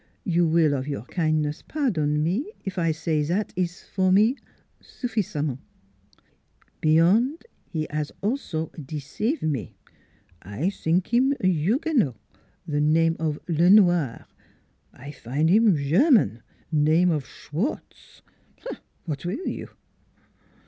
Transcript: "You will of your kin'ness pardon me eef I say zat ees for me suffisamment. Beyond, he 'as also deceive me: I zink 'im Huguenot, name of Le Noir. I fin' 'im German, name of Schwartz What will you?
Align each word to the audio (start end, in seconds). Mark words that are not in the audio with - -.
"You 0.35 0.47
will 0.47 0.73
of 0.73 0.87
your 0.87 1.05
kin'ness 1.05 1.61
pardon 1.61 2.23
me 2.23 2.51
eef 2.65 2.79
I 2.79 2.91
say 2.91 3.21
zat 3.21 3.53
ees 3.55 3.83
for 3.83 4.11
me 4.11 4.35
suffisamment. 4.81 5.59
Beyond, 6.81 7.45
he 7.69 7.87
'as 7.87 8.11
also 8.21 8.71
deceive 8.83 9.43
me: 9.43 9.75
I 10.41 10.69
zink 10.69 11.13
'im 11.13 11.33
Huguenot, 11.39 12.15
name 12.65 13.15
of 13.19 13.37
Le 13.47 13.69
Noir. 13.69 14.25
I 14.91 15.11
fin' 15.11 15.49
'im 15.49 15.75
German, 15.77 16.41
name 16.71 17.11
of 17.11 17.27
Schwartz 17.27 18.23
What 19.05 19.23
will 19.23 19.47
you? 19.47 19.69